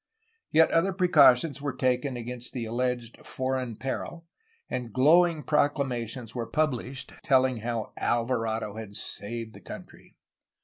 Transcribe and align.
Yet 0.49 0.71
other 0.71 0.93
precautions 0.93 1.61
were 1.61 1.75
taken 1.75 2.17
against 2.17 2.53
the 2.53 2.65
al 2.65 2.73
leged 2.75 3.23
foreign 3.23 3.75
peril, 3.75 4.25
and 4.67 4.91
glowing 4.91 5.43
proclamations 5.43 6.33
were 6.33 6.47
pub 6.47 6.71
lished 6.71 7.15
telling 7.21 7.57
how 7.57 7.93
Alvarado 7.97 8.77
had 8.77 8.95
saved 8.95 9.53
the 9.53 9.61
country. 9.61 10.17